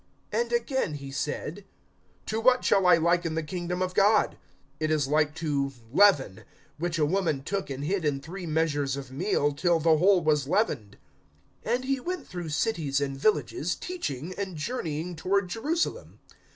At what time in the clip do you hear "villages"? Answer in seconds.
13.15-13.75